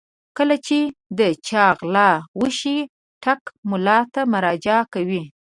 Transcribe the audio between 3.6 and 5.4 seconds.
ملا ته مراجعه کوي.